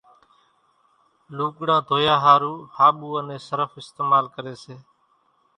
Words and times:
لُوڳڙان 1.35 1.81
ڌويا 1.89 2.15
ۿارُو 2.23 2.53
ۿاٻُو 2.75 3.09
انين 3.19 3.41
صرڦ 3.47 3.69
اِستمال 3.79 4.25
ڪريَ 4.35 4.55
سي۔ 4.63 4.75